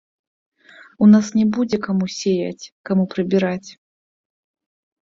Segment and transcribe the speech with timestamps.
[1.05, 3.69] У нас не будзе каму сеяць, каму прыбіраць.